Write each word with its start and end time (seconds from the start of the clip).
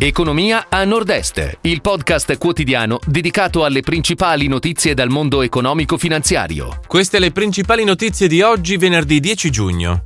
Economia 0.00 0.66
a 0.68 0.84
Nord-Est, 0.84 1.58
il 1.62 1.80
podcast 1.80 2.38
quotidiano 2.38 3.00
dedicato 3.04 3.64
alle 3.64 3.80
principali 3.80 4.46
notizie 4.46 4.94
dal 4.94 5.08
mondo 5.08 5.42
economico-finanziario. 5.42 6.82
Queste 6.86 7.18
le 7.18 7.32
principali 7.32 7.82
notizie 7.82 8.28
di 8.28 8.40
oggi, 8.40 8.76
venerdì 8.76 9.18
10 9.18 9.50
giugno. 9.50 10.02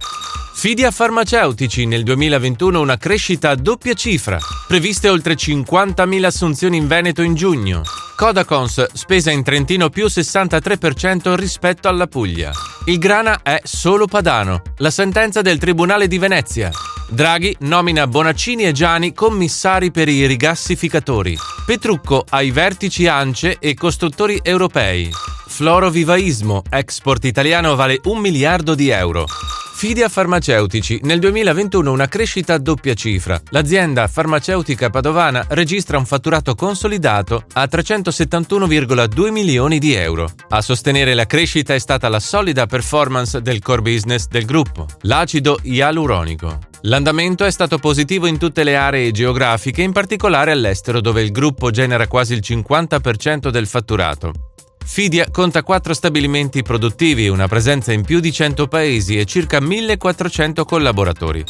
Fidi 0.54 0.84
a 0.84 0.90
farmaceutici 0.90 1.84
nel 1.84 2.04
2021 2.04 2.80
una 2.80 2.96
crescita 2.96 3.50
a 3.50 3.54
doppia 3.54 3.92
cifra. 3.92 4.38
Previste 4.66 5.10
oltre 5.10 5.34
50.000 5.34 6.24
assunzioni 6.24 6.79
in 6.79 6.86
Veneto 6.86 7.20
in 7.20 7.34
giugno. 7.34 7.82
Codacons 8.16 8.95
spesa 8.95 9.30
in 9.30 9.43
Trentino 9.43 9.90
più 9.90 10.06
63% 10.06 11.34
rispetto 11.34 11.88
alla 11.88 12.06
Puglia. 12.06 12.50
Il 12.86 12.98
grana 12.98 13.40
è 13.43 13.61
solo 13.62 14.06
padano. 14.06 14.62
La 14.79 14.90
sentenza 14.90 15.43
del 15.43 15.59
Tribunale 15.59 16.09
di 16.09 16.16
Venezia. 16.16 16.70
Draghi 17.12 17.54
nomina 17.60 18.06
Bonaccini 18.06 18.64
e 18.64 18.72
Giani 18.72 19.12
commissari 19.12 19.90
per 19.90 20.08
i 20.08 20.26
rigassificatori. 20.26 21.36
Petrucco 21.66 22.25
ai 22.30 22.50
vertici 22.50 23.07
ANCE 23.07 23.58
e 23.61 23.75
costruttori 23.75 24.40
europei. 24.43 25.11
Florovivaismo, 25.46 26.62
export 26.70 27.26
italiano 27.26 27.75
vale 27.75 28.00
un 28.04 28.18
miliardo 28.18 28.75
di 28.75 28.89
euro. 28.89 29.26
Fidia 29.82 30.09
Farmaceutici. 30.09 31.00
Nel 31.03 31.18
2021 31.18 31.90
una 31.90 32.06
crescita 32.06 32.55
a 32.55 32.59
doppia 32.59 32.95
cifra. 32.95 33.42
L'azienda 33.50 34.06
farmaceutica 34.06 34.91
padovana 34.91 35.45
registra 35.48 35.98
un 35.98 36.06
fatturato 36.06 36.55
consolidato 36.55 37.47
a 37.55 37.64
371,2 37.64 39.33
milioni 39.33 39.81
di 39.81 39.92
euro. 39.95 40.31
A 40.50 40.61
sostenere 40.61 41.14
la 41.14 41.27
crescita 41.27 41.75
è 41.75 41.81
stata 41.81 42.09
la 42.09 42.20
solida 42.20 42.67
performance 42.67 43.42
del 43.42 43.61
core 43.61 43.83
business 43.83 44.28
del 44.28 44.45
gruppo, 44.45 44.87
l'acido 45.00 45.59
ialuronico. 45.64 46.61
L'andamento 46.83 47.45
è 47.45 47.51
stato 47.51 47.78
positivo 47.78 48.28
in 48.28 48.39
tutte 48.39 48.62
le 48.62 48.77
aree 48.77 49.11
geografiche, 49.11 49.83
in 49.83 49.91
particolare 49.91 50.53
all'estero 50.53 51.01
dove 51.01 51.23
il 51.23 51.33
gruppo 51.33 51.73
genera 51.73 52.06
quasi 52.06 52.34
il 52.34 52.42
50% 52.47 53.48
del 53.48 53.67
fatturato. 53.67 54.52
Fidia 54.84 55.28
conta 55.30 55.62
quattro 55.62 55.94
stabilimenti 55.94 56.62
produttivi, 56.62 57.28
una 57.28 57.48
presenza 57.48 57.92
in 57.92 58.02
più 58.02 58.20
di 58.20 58.33
100 58.33 58.69
paesi 58.69 59.19
e 59.19 59.25
circa 59.25 59.61
1400 59.61 60.64
collaboratori. 60.64 61.44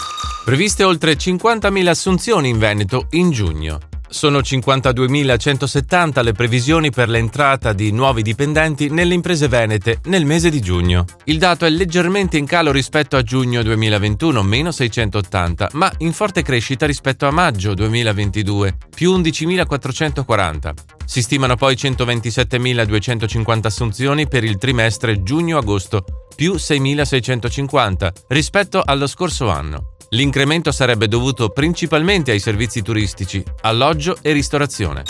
Previste 0.45 0.85
oltre 0.85 1.15
50.000 1.15 1.87
assunzioni 1.87 2.49
in 2.49 2.59
Veneto 2.59 3.07
in 3.11 3.31
giugno. 3.31 3.92
Sono 4.13 4.41
52.170 4.41 6.23
le 6.23 6.33
previsioni 6.33 6.91
per 6.91 7.09
l'entrata 7.09 7.73
di 7.73 7.93
nuovi 7.93 8.21
dipendenti 8.21 8.91
nelle 8.91 9.15
imprese 9.15 9.49
venete 9.49 10.01
nel 10.05 10.27
mese 10.27 10.51
di 10.51 10.61
giugno. 10.61 11.07
Il 11.25 11.39
dato 11.39 11.65
è 11.65 11.71
leggermente 11.71 12.37
in 12.37 12.45
calo 12.45 12.73
rispetto 12.73 13.17
a 13.17 13.23
giugno 13.23 13.63
2021, 13.63 14.43
meno 14.43 14.71
680, 14.71 15.71
ma 15.73 15.91
in 15.99 16.13
forte 16.13 16.43
crescita 16.43 16.85
rispetto 16.85 17.27
a 17.27 17.31
maggio 17.31 17.73
2022, 17.73 18.77
più 18.95 19.17
11.440. 19.17 20.73
Si 21.07 21.23
stimano 21.23 21.57
poi 21.57 21.75
127.250 21.75 23.61
assunzioni 23.63 24.29
per 24.29 24.45
il 24.45 24.59
trimestre 24.59 25.23
giugno-agosto, 25.23 26.05
più 26.37 26.53
6.650 26.57 28.11
rispetto 28.29 28.83
allo 28.85 29.07
scorso 29.07 29.49
anno. 29.49 29.92
L'incremento 30.13 30.73
sarebbe 30.73 31.09
dovuto 31.09 31.49
principalmente 31.49 32.33
ai 32.33 32.39
servizi 32.39 32.83
turistici, 32.83 33.43
alloggio 33.63 34.19
e 34.21 34.33
ristorazione. 34.33 35.05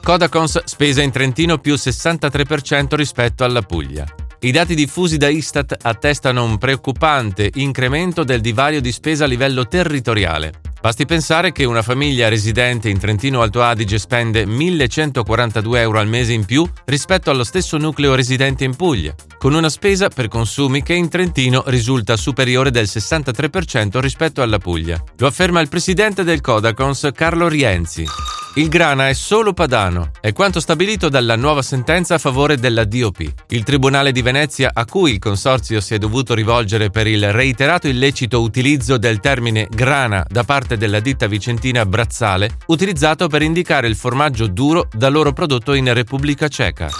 Codacons 0.00 0.62
spesa 0.64 1.02
in 1.02 1.10
Trentino 1.10 1.58
più 1.58 1.74
63% 1.74 2.94
rispetto 2.94 3.42
alla 3.42 3.62
Puglia. 3.62 4.06
I 4.40 4.52
dati 4.52 4.76
diffusi 4.76 5.16
da 5.16 5.28
Istat 5.28 5.76
attestano 5.82 6.44
un 6.44 6.58
preoccupante 6.58 7.50
incremento 7.54 8.22
del 8.22 8.40
divario 8.40 8.80
di 8.80 8.92
spesa 8.92 9.24
a 9.24 9.26
livello 9.26 9.66
territoriale. 9.66 10.60
Basti 10.80 11.06
pensare 11.06 11.50
che 11.50 11.64
una 11.64 11.82
famiglia 11.82 12.28
residente 12.28 12.88
in 12.88 13.00
Trentino 13.00 13.42
Alto 13.42 13.62
Adige 13.62 13.98
spende 13.98 14.46
1142 14.46 15.80
euro 15.80 15.98
al 15.98 16.06
mese 16.06 16.34
in 16.34 16.44
più 16.44 16.64
rispetto 16.84 17.30
allo 17.32 17.42
stesso 17.42 17.78
nucleo 17.78 18.14
residente 18.14 18.62
in 18.62 18.76
Puglia, 18.76 19.12
con 19.38 19.54
una 19.54 19.68
spesa 19.68 20.08
per 20.08 20.28
consumi 20.28 20.84
che 20.84 20.94
in 20.94 21.08
Trentino 21.08 21.64
risulta 21.66 22.16
superiore 22.16 22.70
del 22.70 22.86
63% 22.86 23.98
rispetto 23.98 24.40
alla 24.40 24.58
Puglia. 24.58 25.02
Lo 25.16 25.26
afferma 25.26 25.58
il 25.60 25.68
presidente 25.68 26.22
del 26.22 26.40
Codacons 26.40 27.10
Carlo 27.12 27.48
Rienzi. 27.48 28.04
Il 28.58 28.68
grana 28.68 29.08
è 29.08 29.12
solo 29.12 29.52
padano, 29.52 30.10
è 30.20 30.32
quanto 30.32 30.58
stabilito 30.58 31.08
dalla 31.08 31.36
nuova 31.36 31.62
sentenza 31.62 32.16
a 32.16 32.18
favore 32.18 32.56
della 32.56 32.84
DOP. 32.84 33.34
Il 33.50 33.62
Tribunale 33.62 34.10
di 34.10 34.20
Venezia, 34.20 34.72
a 34.74 34.84
cui 34.84 35.12
il 35.12 35.20
consorzio 35.20 35.80
si 35.80 35.94
è 35.94 35.98
dovuto 35.98 36.34
rivolgere 36.34 36.90
per 36.90 37.06
il 37.06 37.32
reiterato 37.32 37.86
illecito 37.86 38.40
utilizzo 38.40 38.98
del 38.98 39.20
termine 39.20 39.68
grana 39.70 40.26
da 40.28 40.42
parte 40.42 40.76
della 40.76 40.98
ditta 40.98 41.28
vicentina 41.28 41.86
Brazzale, 41.86 42.56
utilizzato 42.66 43.28
per 43.28 43.42
indicare 43.42 43.86
il 43.86 43.94
formaggio 43.94 44.48
duro 44.48 44.88
da 44.92 45.08
loro 45.08 45.32
prodotto 45.32 45.72
in 45.74 45.94
Repubblica 45.94 46.48
Ceca. 46.48 46.90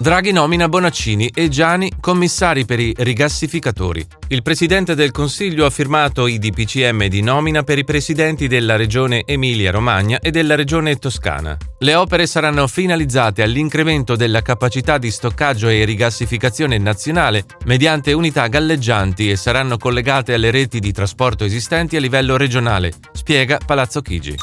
Draghi 0.00 0.30
nomina 0.30 0.68
Bonaccini 0.68 1.28
e 1.34 1.48
Giani 1.48 1.90
commissari 1.98 2.64
per 2.64 2.78
i 2.78 2.94
rigassificatori. 2.96 4.06
Il 4.28 4.42
Presidente 4.42 4.94
del 4.94 5.10
Consiglio 5.10 5.66
ha 5.66 5.70
firmato 5.70 6.28
i 6.28 6.38
DPCM 6.38 7.06
di 7.06 7.20
nomina 7.20 7.64
per 7.64 7.78
i 7.78 7.84
presidenti 7.84 8.46
della 8.46 8.76
Regione 8.76 9.24
Emilia-Romagna 9.26 10.20
e 10.20 10.30
della 10.30 10.54
Regione 10.54 10.94
Toscana. 10.98 11.56
Le 11.80 11.94
opere 11.96 12.28
saranno 12.28 12.68
finalizzate 12.68 13.42
all'incremento 13.42 14.14
della 14.14 14.40
capacità 14.40 14.98
di 14.98 15.10
stoccaggio 15.10 15.66
e 15.66 15.84
rigassificazione 15.84 16.78
nazionale 16.78 17.44
mediante 17.64 18.12
unità 18.12 18.46
galleggianti 18.46 19.28
e 19.28 19.34
saranno 19.34 19.78
collegate 19.78 20.32
alle 20.32 20.52
reti 20.52 20.78
di 20.78 20.92
trasporto 20.92 21.42
esistenti 21.42 21.96
a 21.96 22.00
livello 22.00 22.36
regionale, 22.36 22.92
spiega 23.12 23.58
Palazzo 23.66 24.00
Chigi. 24.00 24.36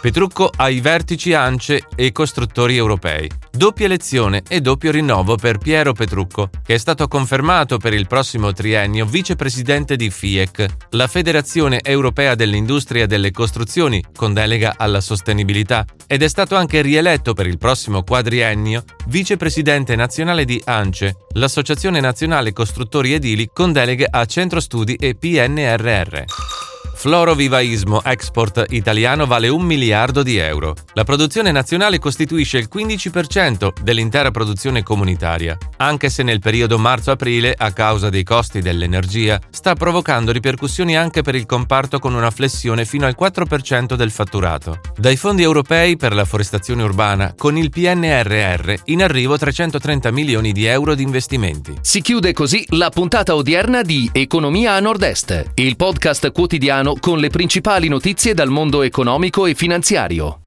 Petrucco 0.00 0.50
ai 0.56 0.80
vertici 0.80 1.32
ANCE 1.32 1.86
e 1.94 2.12
costruttori 2.12 2.76
europei. 2.76 3.28
Doppia 3.50 3.86
elezione 3.86 4.42
e 4.46 4.60
doppio 4.60 4.90
rinnovo 4.90 5.36
per 5.36 5.58
Piero 5.58 5.92
Petrucco, 5.92 6.50
che 6.64 6.74
è 6.74 6.78
stato 6.78 7.08
confermato 7.08 7.78
per 7.78 7.94
il 7.94 8.06
prossimo 8.06 8.52
triennio 8.52 9.06
vicepresidente 9.06 9.96
di 9.96 10.10
FIEC, 10.10 10.66
la 10.90 11.06
Federazione 11.06 11.80
Europea 11.82 12.34
dell'Industria 12.34 13.06
delle 13.06 13.30
Costruzioni, 13.30 14.04
con 14.14 14.34
delega 14.34 14.74
alla 14.76 15.00
sostenibilità, 15.00 15.84
ed 16.06 16.22
è 16.22 16.28
stato 16.28 16.54
anche 16.54 16.82
rieletto 16.82 17.32
per 17.32 17.46
il 17.46 17.58
prossimo 17.58 18.02
quadriennio 18.02 18.84
vicepresidente 19.06 19.96
nazionale 19.96 20.44
di 20.44 20.60
ANCE, 20.64 21.16
l'Associazione 21.34 22.00
Nazionale 22.00 22.52
Costruttori 22.52 23.14
Edili, 23.14 23.48
con 23.52 23.72
deleghe 23.72 24.06
a 24.08 24.24
Centro 24.26 24.60
Studi 24.60 24.94
e 24.94 25.14
PNRR. 25.14 26.55
Florovivaismo 26.98 28.02
export 28.02 28.64
italiano 28.70 29.26
vale 29.26 29.48
un 29.48 29.62
miliardo 29.62 30.22
di 30.22 30.38
euro. 30.38 30.74
La 30.94 31.04
produzione 31.04 31.52
nazionale 31.52 31.98
costituisce 31.98 32.56
il 32.56 32.70
15% 32.74 33.82
dell'intera 33.82 34.30
produzione 34.30 34.82
comunitaria, 34.82 35.58
anche 35.76 36.08
se 36.08 36.22
nel 36.22 36.40
periodo 36.40 36.78
marzo-aprile, 36.78 37.54
a 37.56 37.70
causa 37.72 38.08
dei 38.08 38.22
costi 38.22 38.60
dell'energia, 38.60 39.38
sta 39.50 39.74
provocando 39.74 40.32
ripercussioni 40.32 40.96
anche 40.96 41.20
per 41.20 41.34
il 41.34 41.44
comparto 41.44 41.98
con 41.98 42.14
una 42.14 42.30
flessione 42.30 42.86
fino 42.86 43.04
al 43.04 43.14
4% 43.16 43.94
del 43.94 44.10
fatturato. 44.10 44.80
Dai 44.96 45.16
fondi 45.16 45.42
europei 45.42 45.96
per 45.96 46.14
la 46.14 46.24
forestazione 46.24 46.82
urbana, 46.82 47.34
con 47.36 47.58
il 47.58 47.68
PNRR, 47.68 48.72
in 48.86 49.02
arrivo 49.02 49.36
330 49.36 50.10
milioni 50.10 50.52
di 50.52 50.64
euro 50.64 50.94
di 50.94 51.02
investimenti. 51.02 51.76
Si 51.82 52.00
chiude 52.00 52.32
così 52.32 52.64
la 52.70 52.88
puntata 52.88 53.34
odierna 53.36 53.82
di 53.82 54.08
Economia 54.12 54.72
a 54.72 54.80
Nord-Est, 54.80 55.52
il 55.56 55.76
podcast 55.76 56.32
quotidiano 56.32 56.85
con 56.94 57.18
le 57.18 57.28
principali 57.30 57.88
notizie 57.88 58.34
dal 58.34 58.50
mondo 58.50 58.82
economico 58.82 59.46
e 59.46 59.54
finanziario. 59.54 60.40